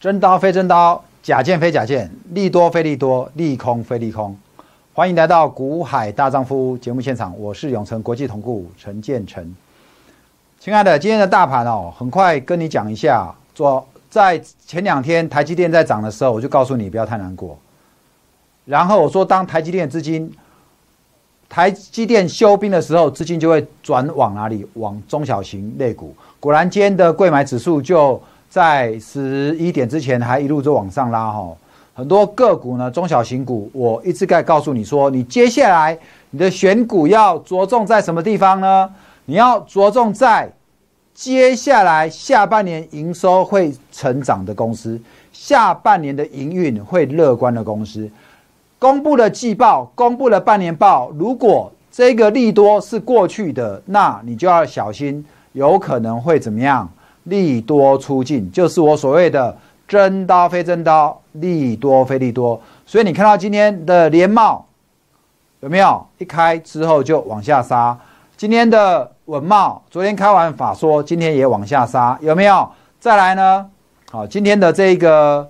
[0.00, 4.34] 真刀非真刀，假剑非假剑，利多非利多，利空非利空。
[4.94, 9.54] 欢迎来到股海大丈夫节目现场，我是永成国际同顾陈建成。
[10.58, 13.30] 亲爱的，今天的大盘哦，很快跟你讲一下。
[13.54, 17.58] 做在前两天台积电在涨的时候，我就告诉你不要太难过。
[18.64, 20.32] 然后我说，当台积电资金
[21.46, 24.66] 台积电休兵的时候，资金就会转往哪里？
[24.76, 26.14] 往中小型类股。
[26.40, 28.18] 果然，今天的贵买指数就。
[28.50, 31.56] 在十一点之前还一路就往上拉哈，
[31.94, 35.96] 很多个股呢，中小型股，我一直在告诉你说，你接下来
[36.30, 38.92] 你的选股要着重在什么地方呢？
[39.26, 40.52] 你要着重在
[41.14, 45.00] 接下来下半年营收会成长的公司，
[45.32, 48.10] 下半年的营运会乐观的公司，
[48.80, 56.90] 公布了季报，公布了半年报，如果这个利多是过去的，那你就要小心，有可能会怎么样？
[57.30, 62.60] 利多出尽，就是我所谓的真刀非真刀，利多非利多。
[62.84, 64.66] 所以你看到今天的连帽
[65.60, 66.04] 有没有？
[66.18, 67.96] 一开之后就往下杀。
[68.36, 72.68] 今天的稳帽，昨天开完法说，今天也往下杀，有没有？
[72.98, 73.70] 再来呢？
[74.10, 75.48] 好，今天的这个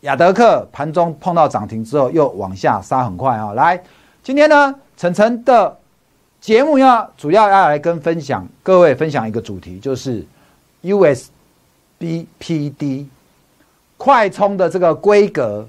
[0.00, 3.52] 亚德克盘中碰到涨停之后又往下杀，很快啊。
[3.52, 3.82] 来，
[4.22, 5.76] 今天呢，晨晨的
[6.40, 10.24] 节目要主要要来跟分享各位分享一个主题，就是。
[10.84, 13.06] USB PD
[13.96, 15.66] 快充的这个规格，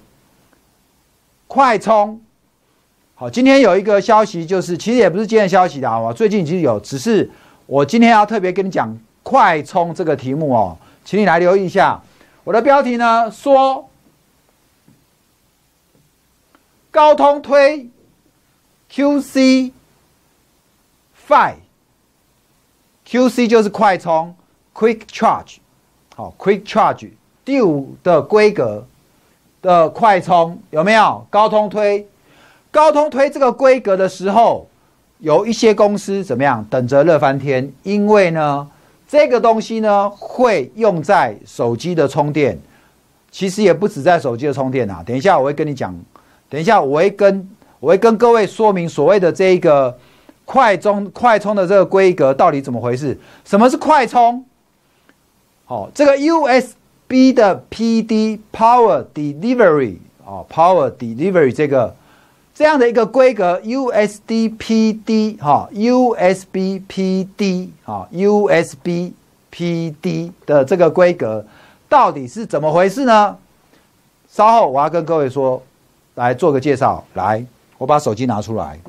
[1.47, 2.22] 快充
[3.16, 3.30] 好。
[3.30, 7.31] 今天有一个消息，就是其实也不是今天消息的啊，最近其实有，只是
[7.66, 12.03] 我今天要特别跟你讲快充这个题目哦，请你来留意一下。
[12.44, 13.89] 我的标题呢说，
[16.91, 17.89] 高通推
[18.91, 19.72] QC
[21.27, 24.35] Five，QC 就是快充。
[24.76, 25.56] Quick Charge，
[26.18, 27.12] 好，Quick Charge
[27.45, 28.86] 第五的规格
[29.62, 31.25] 的快充有没有？
[31.30, 32.06] 高通推，
[32.72, 34.68] 高通推这个规格的时候，
[35.19, 36.62] 有一些公司怎么样？
[36.69, 38.69] 等着乐翻天，因为呢，
[39.08, 42.59] 这个东西呢会用在手机的充电，
[43.31, 45.02] 其实也不止在手机的充电啊。
[45.06, 45.97] 等一下我会跟你讲，
[46.50, 47.50] 等一下我会跟
[47.80, 49.97] 我会跟各位说明所谓的这一个
[50.44, 53.18] 快充快充的这个规格到底怎么回事？
[53.46, 54.44] 什么是快充？
[55.68, 61.96] 好，这个 USB 的 PD Power Delivery 啊，Power Delivery 这个
[62.53, 69.14] 这样的一个规格，USD PD 哈，USB PD 啊，USB
[69.52, 71.44] PD 的这个规格
[71.90, 73.36] 到底是怎么回事呢？
[74.30, 75.62] 稍后我要跟各位说，
[76.14, 77.03] 来做个介绍。
[77.16, 77.44] 来，
[77.78, 78.80] 我把手机拿出来。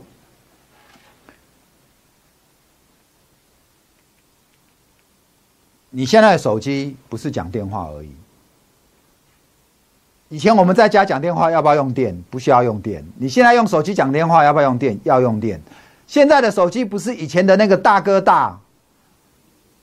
[5.97, 8.11] 你现在的手机不是讲电话而已。
[10.29, 12.15] 以前我们在家讲电话要不要用电？
[12.29, 13.03] 不需要用电。
[13.17, 15.01] 你现在用手机讲电话要不要用电？
[15.05, 15.59] 要用电。
[16.07, 18.59] 现在的手机不是以前的那个大哥大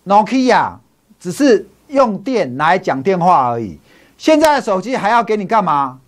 [0.06, 0.74] ，Nokia，
[1.20, 3.80] 只是用电来讲电话而已。
[4.16, 6.00] 现在的手机还要给你干嘛？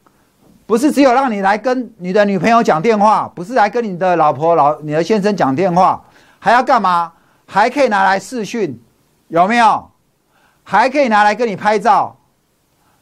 [0.67, 5.99] 不是只有让你来跟你的女朋友讲电话，不是来跟你的老婆、老你的先生讲电话，
[6.37, 7.11] 还要干嘛？
[7.47, 8.79] 还可以拿来视讯，
[9.29, 9.89] 有没有？
[10.67, 12.17] 还可以拿来跟你拍照，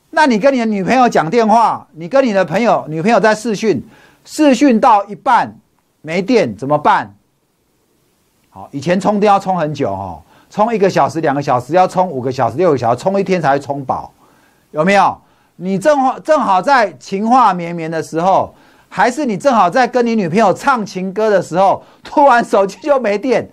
[0.09, 3.81] 那你跟你的女朋友讲电话，你跟你的朋友女朋友在视讯，
[4.25, 5.57] 视讯到一半
[6.01, 7.15] 没电怎么办？
[8.49, 14.11] 好，以前充电要充很久哦，充一个小时、两个小时，要充五个小时、六个小时，充一天才会充饱，
[14.71, 15.17] 有没有？
[15.55, 18.53] 你正好正好在情话绵绵的时候，
[18.89, 23.49] 还是你正好在跟你女朋友唱情歌的时候，突然手机就没电，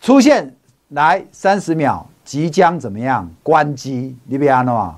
[0.00, 0.54] 出现
[0.88, 2.04] 来三十秒。
[2.28, 4.14] 即将怎么样关机？
[4.26, 4.94] 你别安了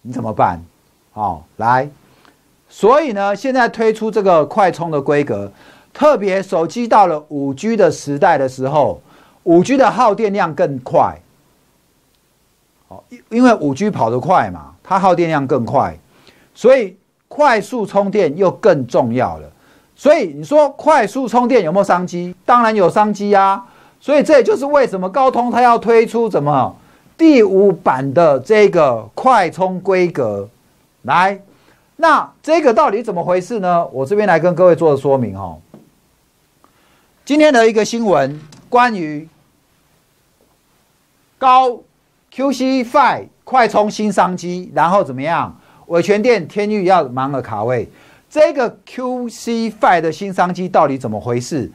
[0.00, 0.62] 你怎么办？
[1.12, 1.90] 好，来，
[2.68, 5.50] 所以呢，现在推出这个快充的规格，
[5.92, 9.02] 特别手机到了五 G 的时代的时候，
[9.42, 11.20] 五 G 的耗电量更快。
[12.86, 15.98] 好，因因为五 G 跑得快嘛，它耗电量更快，
[16.54, 16.96] 所以
[17.26, 19.50] 快速充电又更重要了。
[19.96, 22.32] 所以你说快速充电有没有商机？
[22.46, 23.66] 当然有商机啊。
[24.02, 26.76] 所以这也就是为什么高通它要推出怎么
[27.16, 30.48] 第五版的这个快充规格
[31.02, 31.40] 来，
[31.94, 33.86] 那这个到底怎么回事呢？
[33.92, 35.60] 我这边来跟各位做个说明哦。
[37.24, 39.28] 今天的一个新闻，关于
[41.38, 41.80] 高
[42.34, 45.56] QC Fi 快充新商机，然后怎么样？
[45.86, 47.88] 伟全店天域要忙了卡位，
[48.28, 51.70] 这个 QC Fi 的新商机到底怎么回事？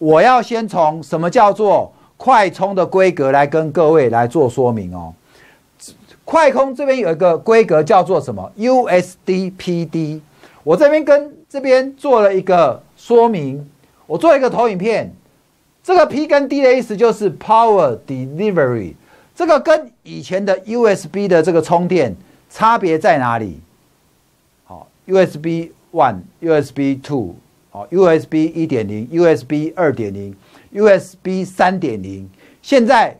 [0.00, 5.12] 我要先从什么叫做快充的规格来跟各位来做说明哦。
[6.24, 10.20] 快空这边有一个规格叫做什么？USD-PD。
[10.64, 13.68] 我这边跟这边做了一个说明，
[14.06, 15.12] 我做一个投影片。
[15.82, 18.94] 这个 P 跟 D 的意思就是 Power Delivery。
[19.34, 22.16] 这个跟以前的 USB 的这个充电
[22.48, 23.60] 差别在哪里？
[24.64, 27.34] 好，USB One、USB Two、
[27.70, 30.34] 好 USB 一点零、USB 二点零、
[30.72, 32.28] USB 三点零，
[32.62, 33.16] 现在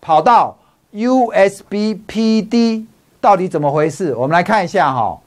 [0.00, 0.58] 跑到
[0.92, 2.86] USB PD，
[3.20, 4.14] 到底怎么回事？
[4.16, 5.20] 我们来看一下哈。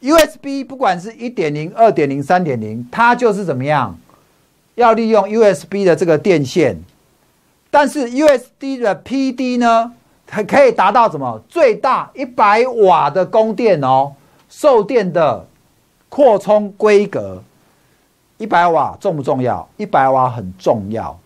[0.00, 3.98] USB 不管是一点零、二点零、三点零，它就是怎么样？
[4.76, 6.80] 要利用 USB 的这个电线。
[7.70, 9.92] 但是 USB 的 PD 呢，
[10.26, 11.42] 它可以达到什么？
[11.48, 14.14] 最大一百瓦的供电哦，
[14.48, 15.46] 受电的
[16.08, 17.42] 扩充规格，
[18.38, 19.68] 一百瓦重不重要？
[19.76, 21.18] 一百瓦很重要，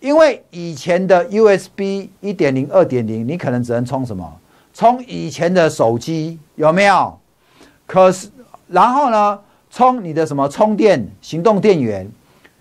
[0.00, 4.32] 因为以前的 USB 一点零、二点零，你可能只能充什么？
[4.72, 7.18] 充以前的手机有没有？
[7.86, 8.28] 可是，
[8.68, 9.38] 然后呢，
[9.70, 12.10] 充你的什么充电行动电源？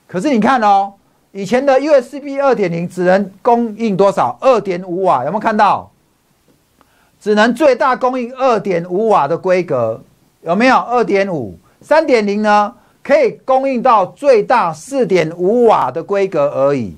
[0.08, 0.94] 可是你看哦。
[1.34, 4.38] 以前的 USB 二点零只能供应多少？
[4.42, 5.90] 二点五瓦，有没有看到？
[7.22, 10.04] 只能最大供应二点五瓦的规格，
[10.42, 10.76] 有没有？
[10.76, 12.76] 二点五，三点零呢？
[13.04, 16.96] 可以供应到最大四点五瓦的规格而已。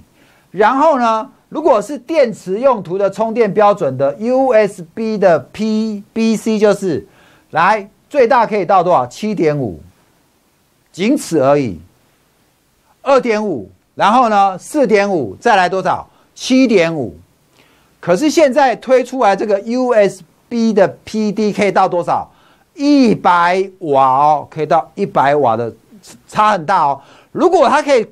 [0.51, 7.07] 然后呢，如果是电池用途的充电标准的 USB 的 PBC，就是
[7.51, 9.07] 来最大可以到多少？
[9.07, 9.79] 七点五，
[10.91, 11.79] 仅此而已。
[13.01, 13.69] 二点五。
[13.95, 16.07] 然后呢，四点五再来多少？
[16.33, 17.15] 七点五。
[17.99, 22.29] 可是现在推出来这个 USB 的 PD 可以到多少？
[22.73, 25.71] 一百瓦哦，可以到一百瓦的，
[26.27, 27.01] 差很大哦。
[27.31, 28.07] 如果它可以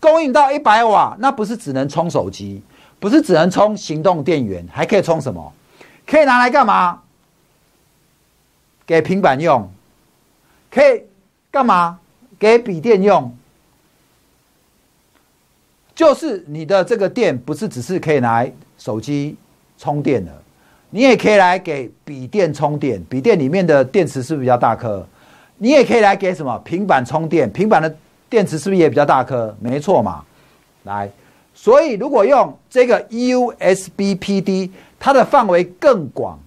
[0.00, 2.62] 供应到一百瓦，那不是只能充手机，
[2.98, 5.52] 不是只能充行动电源，还可以充什么？
[6.06, 7.02] 可以拿来干嘛？
[8.86, 9.70] 给平板用？
[10.70, 11.02] 可以
[11.50, 11.98] 干嘛？
[12.38, 13.34] 给笔电用？
[15.94, 19.36] 就是你的这个电不是只是可以拿来手机
[19.76, 20.32] 充电的，
[20.90, 23.02] 你也可以来给笔电充电。
[23.04, 25.04] 笔电里面的电池是不是比较大颗？
[25.58, 27.50] 你也可以来给什么平板充电？
[27.52, 27.94] 平板的
[28.30, 29.54] 电池是不是也比较大颗？
[29.60, 30.24] 没错嘛。
[30.84, 31.10] 来，
[31.54, 36.38] 所以如果用这个 USB PD，它的范围更广，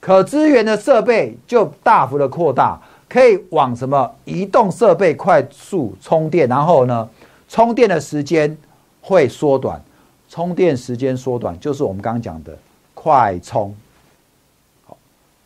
[0.00, 7.08] 可支援的设备就大幅的扩大，可以往什么移动设备快速充电，然后呢，
[7.48, 8.56] 充电的时间。
[9.02, 9.82] 会缩短，
[10.28, 12.56] 充电时间缩短，就是我们刚刚讲的
[12.92, 13.74] 快充。
[14.84, 14.96] 好，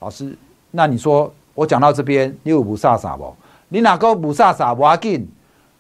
[0.01, 0.37] 老师，
[0.73, 3.35] 那你说我讲到这边，你有不傻傻不？
[3.69, 5.29] 你哪个不傻傻不要紧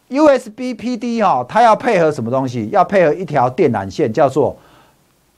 [0.08, 2.68] ？USB PD 哈，它要配合什么东西？
[2.72, 4.56] 要配合一条电缆线，叫做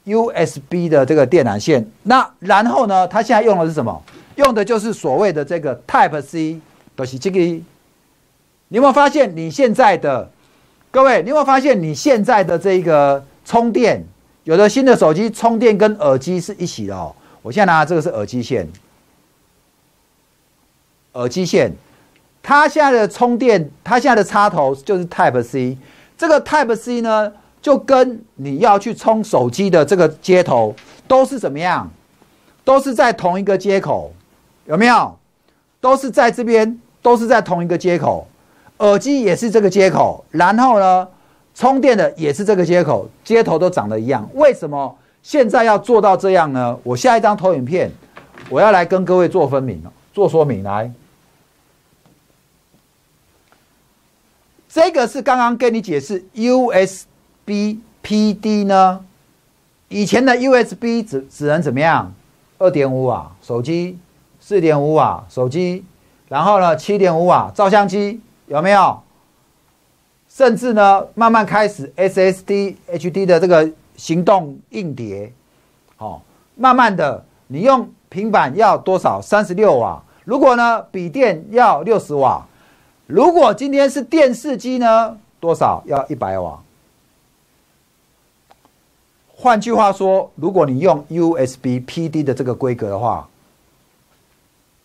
[0.04, 1.86] USB 的这个电缆线。
[2.02, 4.02] 那然后呢，它现在用的是什么？
[4.36, 6.60] 用的就是所谓的这个 Type C，
[6.94, 7.38] 都是这个。
[7.38, 7.64] 你
[8.70, 10.30] 有没有发现你现在的？
[10.90, 14.02] 各位，你有没有发现你现在的这个充电，
[14.44, 17.14] 有的新的手机充电跟耳机是一起的哦。
[17.42, 18.66] 我现在拿的这个是耳机线，
[21.16, 21.72] 耳机线，
[22.42, 25.76] 它现在的充电，它现在的插头就是 Type C。
[26.16, 30.74] 这个 Type C 呢，就跟你要去充手机的这个接头
[31.08, 31.90] 都是怎么样？
[32.64, 34.12] 都是在同一个接口，
[34.66, 35.16] 有没有？
[35.80, 38.26] 都是在这边，都是在同一个接口。
[38.78, 41.08] 耳机也是这个接口，然后呢，
[41.54, 44.28] 充电的也是这个接口，接头都长得一样。
[44.34, 46.76] 为什么现在要做到这样呢？
[46.82, 47.90] 我下一张投影片，
[48.50, 50.90] 我要来跟各位做分明做说明来。
[54.76, 59.02] 这个是刚刚跟你解释 USB PD 呢，
[59.88, 62.12] 以前的 USB 只只能怎么样？
[62.58, 63.98] 二点五瓦手机，
[64.38, 65.82] 四点五瓦手机，
[66.28, 68.20] 然后呢，七点五瓦照相机。
[68.48, 69.00] 有没有？
[70.28, 73.66] 甚至呢，慢慢开始 SSD、HD 的这个
[73.96, 75.32] 行动硬碟，
[75.96, 76.20] 好，
[76.54, 79.22] 慢慢的，你用平板要多少？
[79.22, 80.02] 三十六瓦。
[80.26, 82.46] 如果呢，笔电要六十瓦。
[83.06, 85.82] 如果今天是电视机呢，多少？
[85.86, 86.62] 要一百瓦。
[89.34, 93.28] 换句话说，如果你用 USB PD 的这个规格的话，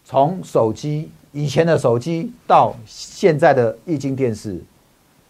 [0.05, 1.09] 从手机。
[1.33, 4.61] 以前的手机到现在的液晶电视，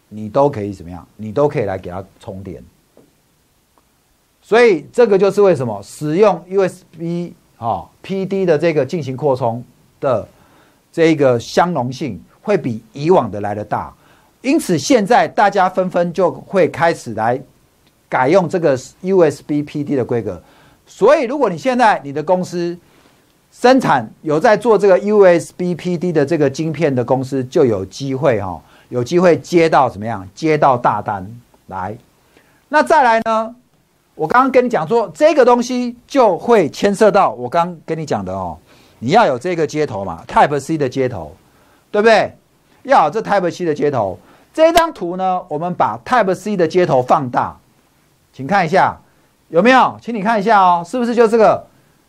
[0.08, 1.06] 你都可以怎么样？
[1.14, 2.60] 你都可以来给它充电。
[4.42, 9.64] 所以这个就是为什么使用 USB 啊 PD 的这个进行扩充
[10.00, 10.26] 的
[10.90, 13.92] 这个相容性会比以往的来的大。
[14.42, 17.40] 因此现在大家纷纷就会开始来
[18.08, 20.42] 改用这个 USB PD 的规格。
[20.84, 22.76] 所以如果你现在你的公司
[23.52, 30.28] 生产有在做这个 USB PD 的这个晶片的公司，就有机会哈，有机会接到怎么样？
[30.34, 31.26] 接到大单
[31.68, 31.96] 来。
[32.68, 33.54] 那再来呢？
[34.14, 38.58] 我刚刚跟你讲说，这个东西就会牵涉到我刚跟你讲的哦，
[38.98, 41.34] 你要有这个接头嘛，Type C 的接头，
[41.92, 42.36] 对不对？
[42.82, 44.18] 要这 Type C 的接头。
[44.52, 47.56] 这张图呢，我们把 Type C 的接头放大，
[48.32, 49.00] 请看一下
[49.48, 49.98] 有没有？
[50.02, 51.64] 请你看一下哦，是不是就这个？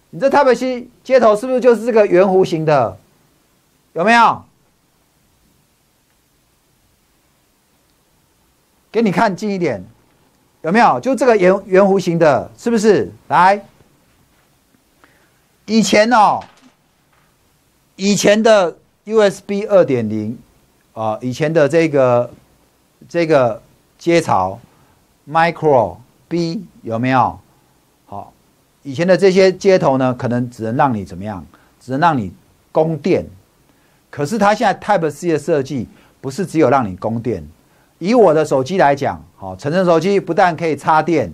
[0.09, 2.97] 你这 Type C 接头是不是就是这个圆弧形的？
[3.93, 4.43] 有没有？
[8.91, 9.83] 给你看近一点。
[10.61, 10.97] 有没有？
[11.01, 13.11] 就这个圆圆弧形的，是不是？
[13.27, 13.61] 来，
[15.65, 16.39] 以前哦，
[17.97, 20.37] 以前的 USB 二点零
[20.93, 22.29] 啊，以前的这个
[23.09, 23.61] 这个
[23.97, 24.59] 接槽
[25.29, 27.39] Micro B 有没有？
[28.05, 28.31] 好，
[28.81, 31.45] 以前的这些接头呢，可能只能让你怎么样？
[31.81, 32.31] 只能让你
[32.71, 33.25] 供电。
[34.09, 35.87] 可是它现在 Type C 的设计，
[36.21, 37.45] 不是只有让你供电。
[37.99, 41.31] 以我的手机来讲，好，成人手机不但可以插电，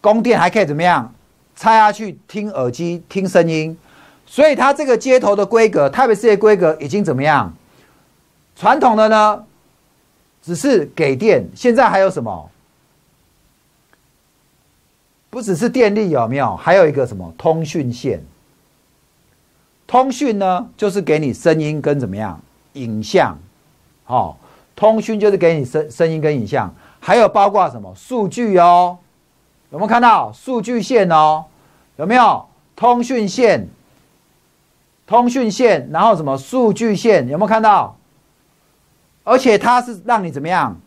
[0.00, 1.12] 供电还可以怎么样？
[1.54, 3.76] 插下去听耳机听声音，
[4.30, 7.52] 所以它这个接头的规格，Type C 的规格已经怎么样？
[8.54, 9.44] 传统的呢，
[10.42, 12.50] 只是给电，现在还有什么？
[15.30, 16.54] 不只是电力有没有？
[16.56, 18.22] 还有一个什么通讯线？
[19.86, 22.40] 通讯呢，就是给你声音跟怎么样？
[22.74, 23.38] 影像，
[24.04, 24.38] 好。
[24.76, 28.96] 通讯就是给你声声音跟影像，还有包括什么数据哦？
[29.70, 31.44] 有没有看到数据线哦？
[31.96, 33.68] 有没有通讯线？
[35.08, 37.26] 通讯线，然后什么数据线？
[37.28, 37.98] 有没有看到？
[39.24, 40.80] 而且它是让你怎么样？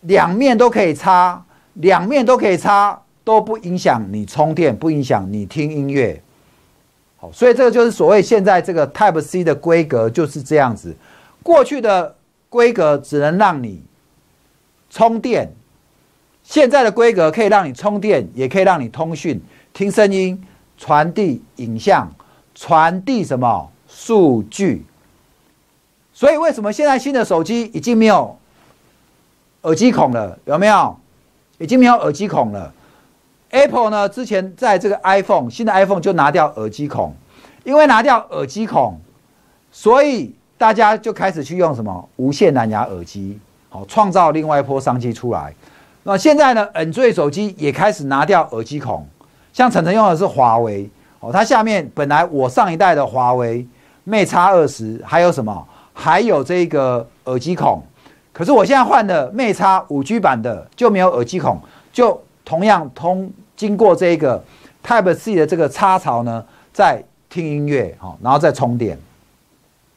[0.00, 1.44] 两面都可以插，
[1.74, 6.20] 两面都可以插，都不影响你充电，不影响你听音乐。
[7.18, 10.96] 好，所以这个就是所谓现在这个 Type C 的规格就是这样子。
[11.42, 12.16] 过去的。
[12.52, 13.82] 规格只能让你
[14.90, 15.50] 充电，
[16.42, 19.40] 现在的规格可以让你充电，也可以让你通讯、
[19.72, 20.38] 听声音、
[20.76, 22.12] 传递影像、
[22.54, 24.84] 传递什么数据。
[26.12, 28.36] 所以为什么现在新的手机已经没有
[29.62, 30.38] 耳机孔了？
[30.44, 30.96] 有没有？
[31.58, 32.72] 已经没有耳机孔了。
[33.50, 34.08] Apple 呢？
[34.08, 37.14] 之前在这个 iPhone 新的 iPhone 就拿掉耳机孔，
[37.64, 39.00] 因为拿掉耳机孔，
[39.70, 40.34] 所以。
[40.58, 43.36] 大家就开始去用什么无线蓝牙耳机，
[43.68, 45.52] 好创造另外一波商机出来。
[46.04, 49.04] 那现在呢？N 系列手机也开始拿掉耳机孔，
[49.52, 50.88] 像晨晨用的是华为，
[51.22, 53.64] 哦，它下面本来我上一代的华为
[54.04, 57.80] Mate X 二十还有什么，还有这个耳机孔，
[58.32, 61.60] 可是我现在换的 Mate X 五 G 版的就没有耳机孔，
[61.92, 64.42] 就同样通经过这个
[64.84, 67.00] Type C 的这个插槽呢，在
[67.30, 68.98] 听音乐，好，然后再充电。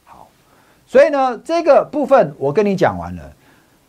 [0.04, 0.28] 好
[0.86, 3.22] 所以呢，这个部分我跟你讲完了。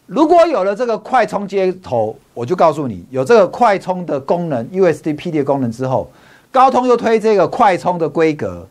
[0.08, 6.10] 如果有了这个快充接头，我就告诉你，有这个快充的功能，USB PD 的功能之后，
[6.52, 8.68] 高通又推这个快充的规格，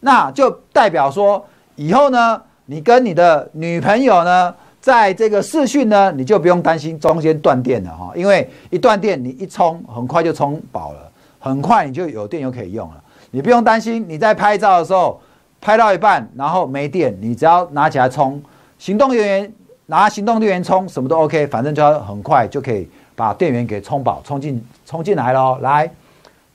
[0.00, 1.44] 那就代表说，
[1.76, 15.20] 以后呢，你跟你的女朋友呢，在这个视讯呢，你就不用担心中间断电了哈，因为一断电，你一充很快就充饱了，很快你就有电又可以用了，你不用担心你在拍照的时候。
[15.60, 18.40] 拍到一半，然后没电，你只要拿起来充，
[18.78, 19.52] 行动电源
[19.86, 25.58] 拿行动电源充，什么都 OK，反正就要很快就可以把电源给充饱，充进充进来喽。
[25.60, 25.90] 来，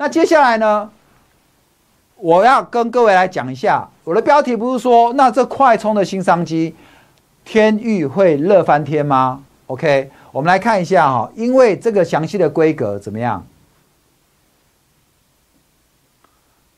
[0.04, 0.90] 那接下来呢，
[2.18, 6.76] 我要跟各位来讲一下，我的标题不是说那这快充的新商机，
[7.46, 13.48] 天域会热翻天吗？OK，我们来看一下哈，因为这个详细的规格怎么样？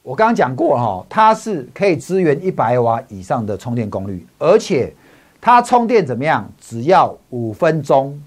[0.03, 4.93] 我刚刚讲过哈，它是可以支援一百瓦以上的充电功率，而且
[5.41, 6.47] 它充电怎么样？
[6.61, 8.21] 只要五分钟，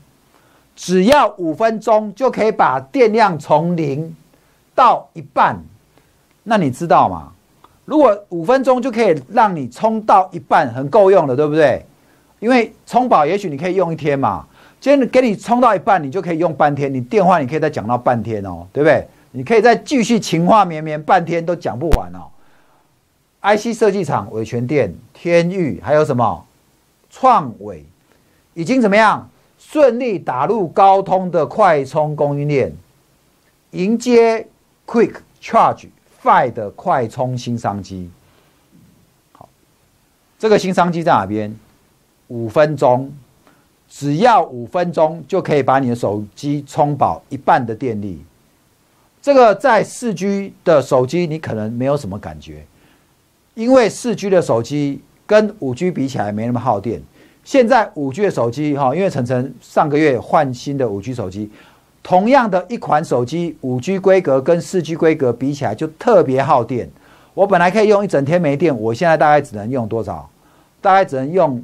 [0.74, 4.16] 只要五分钟就可以把电量从零
[4.78, 5.60] 到一半。
[6.44, 7.32] 那你知道吗？
[7.84, 11.84] 如果五分钟就可以让你充到一半，很够用了，对不对？
[12.38, 14.46] 因为充饱也许你可以用一天嘛，
[14.80, 19.04] 今天给你充到一半，你就可以用半天，你电话你可以再讲到半天哦，对不对？
[19.32, 22.28] 你可以再继续情话绵绵半天都讲不完哦。
[23.42, 26.44] IC 设计厂伟全店、天域还有什么
[27.10, 27.84] 创伟，
[28.54, 32.72] 已经怎么样顺利打入高通的快充供应链，
[33.72, 34.46] 迎接
[34.88, 35.88] Quick Charge
[36.22, 38.08] Five 的快充新商机。
[39.32, 39.46] 好，
[40.38, 41.54] 这个新商机在哪边？
[42.28, 43.12] 五分钟，
[43.86, 48.24] 只要五分钟就可以把你的手机充饱一半的电力。
[49.20, 52.64] 这个在四 G 的手机你可能没有什么感觉，
[53.54, 57.02] 因为四 G 的手机跟五 G 比起来没那么耗电。
[57.44, 61.50] 现在五 G 的手机哈，因为晨晨上个月换新的五 G 手机，
[62.02, 66.90] 同样的一款手机，五 G 规格跟四 G 规格比起来就特别耗电。
[67.34, 70.28] 我本来可以用一整天没电，我现在大概只能用多少？
[70.80, 71.62] 大概只能用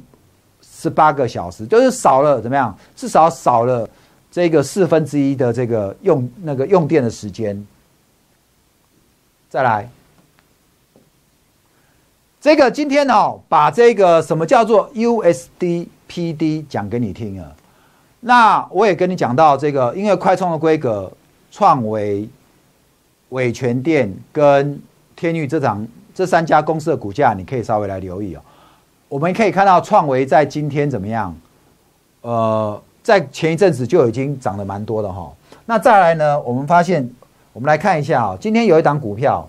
[0.61, 2.77] 十八个小时，就是少了怎么样？
[2.95, 3.89] 至少少了
[4.31, 7.65] 这个四分之一的这个用那个用电的时间。
[9.49, 9.89] 再来。
[12.41, 17.51] 这个今天哦，把这个什么叫做 USD PD 讲给你听啊。
[18.27, 21.11] 那我也跟你讲到这个，因为快充的规格，
[21.51, 22.27] 创维、
[23.29, 24.81] 伟全电跟
[25.15, 28.41] 天域这场这三家公司的股价，你可以稍微来留意哦。
[29.07, 31.37] 我们可以看到创维在今天怎么样？
[32.21, 35.31] 呃，在前一阵子就已经涨得蛮多的哈。
[35.67, 37.07] 那再来呢，我们发现，
[37.53, 39.47] 我们来看一下啊，今天有一档股票。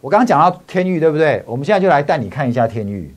[0.00, 1.42] 我刚刚讲到天域，对不对？
[1.46, 3.12] 我们现在就来带你看一下天域。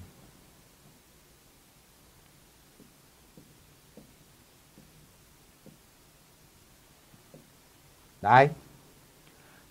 [8.27, 8.49] 来，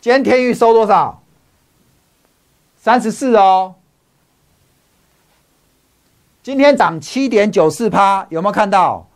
[0.00, 1.20] 今天天域收多少？
[2.78, 3.74] 三十四哦。
[6.42, 9.06] 今天涨七点九四趴，有没有看到？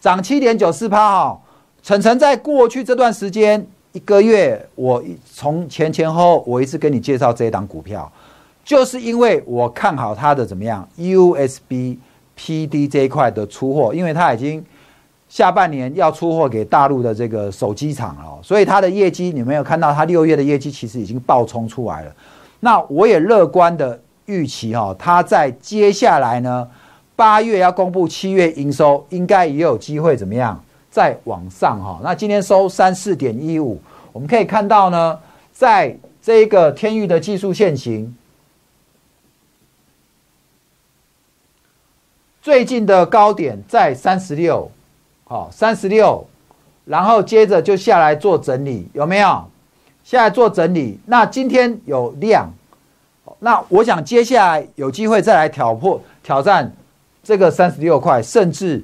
[0.00, 1.40] 涨七点九四趴哈。
[1.84, 3.64] 晨晨在过去这段时间。
[3.92, 5.00] 一个月，我
[5.32, 8.10] 从前前后我一次跟你介绍这一档股票，
[8.64, 11.96] 就是因为我看好它的怎么样，USB
[12.36, 14.64] PD 这一块的出货，因为它已经
[15.28, 22.14] 下半年要出货给大陆的这个手机厂哦，所以它的业绩你没有看到，它六月的业绩其实已经爆冲出来了。
[22.60, 26.68] 那我也乐观的预期哈，它在接下来呢，
[27.16, 30.62] 八月要公布七月营收，应该也有机会怎么样？
[30.90, 33.80] 再往上哈，那今天收三四点一五，
[34.12, 35.18] 我们可以看到呢，
[35.52, 38.16] 在这个天域的技术线型，
[42.40, 44.70] 最近的高点在三十六，
[45.24, 46.26] 好三十六，
[46.84, 49.44] 然后接着就下来做整理，有没有？
[50.04, 52.48] 下来做整理，那今天有量，
[53.40, 56.70] 那我想接下来有机会再来挑破挑战
[57.22, 58.82] 这个三十六块，甚至。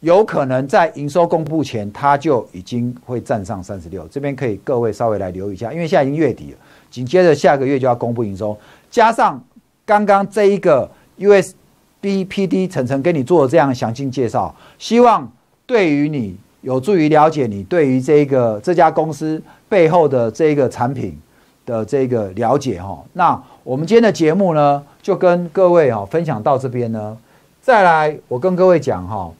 [0.00, 4.06] 有可能在营收公布前，它就已经会站上三十六。
[4.08, 6.58] 这边可以各位稍微来留意一下，因为现在已经月底了，
[6.90, 8.56] 紧接着下个月就要公布营收，
[8.90, 9.42] 加上
[9.86, 11.54] 刚刚这一个 USB
[12.02, 15.28] PD 层层跟你做这样详尽介绍，希望
[15.66, 21.20] 对于你有助于了解你对于这个这家公司背后的这个产品
[21.64, 23.04] 的这个了解哈。
[23.12, 27.18] 那我们今天的节目呢，就跟各位哈分享到这边呢，
[27.60, 29.32] 再来我跟各位讲哈。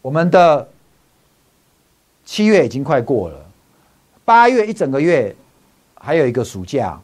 [0.00, 0.66] 我们的
[2.24, 3.36] 七月已经快过了，
[4.24, 5.34] 八月一整个月，
[5.96, 6.98] 还有一个暑假，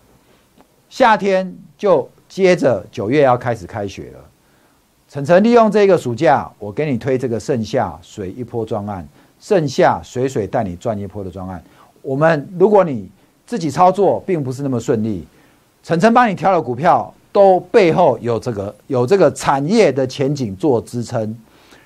[0.89, 4.25] 夏天就接着九月要开始开学了。
[5.15, 9.07] 晨晨利用这个暑假，我给你推这个盛夏水一波专案，
[9.39, 11.63] 盛夏水水带你赚一波的专案。
[12.03, 13.09] 我们如果你
[13.47, 15.25] 自己操作并不是那么顺利，
[15.85, 21.33] 晨晨帮你挑的股票都背后有这个有这个产业的前景做支撑。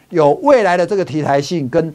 [0.08, 1.92] 有未来的这个题材性跟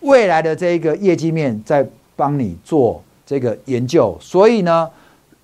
[0.00, 4.88] 未来的这一个业绩面在帮你做这个研究，所以呢，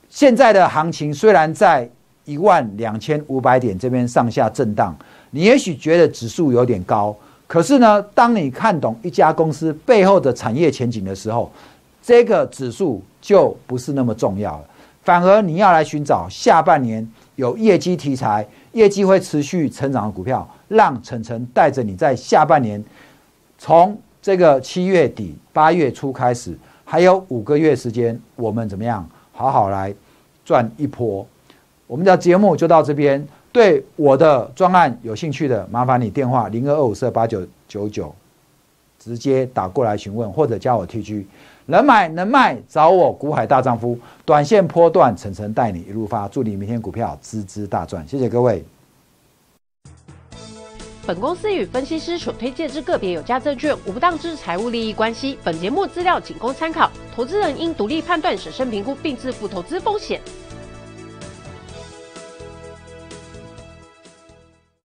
[0.09, 1.87] 现在的行情虽然在
[2.27, 4.95] 一万两千五百点这边上下震荡，
[5.31, 11.51] 你也许觉得指数有点高，可是呢，当你看懂一家公司背后的产业前景的时候，
[12.03, 14.65] 这个指数就不是那么重要了，
[15.03, 20.47] 反而你要来寻找下半年有业绩题材、业绩会持续成长的股票。
[20.69, 22.83] 让晨晨带着你在下半年，
[23.57, 29.95] 从这个七月底八月初开始，还有五个月时间，我们怎么样好好来
[30.45, 31.25] 赚一波？
[31.87, 33.27] 我们的节目就到这边。
[33.53, 38.15] 对我的专案有兴趣的，麻烦你电话零二二五四八九九九，
[38.99, 41.27] 直接打过来询问，或者加我 T G，
[41.65, 48.63] 能买能卖找我股海大丈夫，短线波段层层带你一路发，祝你明天股票滋滋大赚，谢谢各位。
[51.07, 55.39] 本公司与分析师所推荐之个别有价证券无不当之财务利益关系。
[55.43, 60.21] 本节目资料仅供参考，投资人应独立判断、审慎评估并自负投资风险。